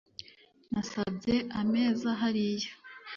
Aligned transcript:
Nasabye 0.71 1.35
ameza 1.61 2.09
hariya 2.21 2.71